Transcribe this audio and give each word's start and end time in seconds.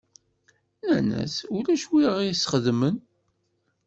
Nnan-as: 0.83 1.35
Ulac 1.55 1.83
win 1.91 2.05
i 2.05 2.07
ɣ-isxedmen. 2.15 2.95